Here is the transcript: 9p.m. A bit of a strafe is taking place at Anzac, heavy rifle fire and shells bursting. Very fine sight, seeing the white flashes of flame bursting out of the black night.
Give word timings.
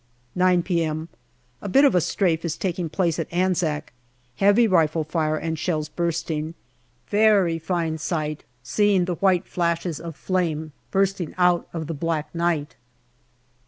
9p.m. 0.35 1.09
A 1.61 1.69
bit 1.69 1.85
of 1.85 1.93
a 1.93 2.01
strafe 2.01 2.43
is 2.43 2.57
taking 2.57 2.89
place 2.89 3.19
at 3.19 3.31
Anzac, 3.31 3.93
heavy 4.37 4.67
rifle 4.67 5.03
fire 5.03 5.37
and 5.37 5.59
shells 5.59 5.89
bursting. 5.89 6.55
Very 7.09 7.59
fine 7.59 7.99
sight, 7.99 8.43
seeing 8.63 9.05
the 9.05 9.13
white 9.21 9.45
flashes 9.45 9.99
of 9.99 10.15
flame 10.15 10.71
bursting 10.89 11.35
out 11.37 11.67
of 11.71 11.85
the 11.85 11.93
black 11.93 12.33
night. 12.33 12.75